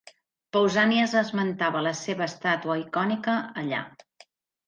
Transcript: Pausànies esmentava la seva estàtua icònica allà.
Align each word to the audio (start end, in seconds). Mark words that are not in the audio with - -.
Pausànies 0.55 1.11
esmentava 1.19 1.83
la 1.89 1.91
seva 1.99 2.25
estàtua 2.29 2.79
icònica 2.85 3.35
allà. 3.65 3.83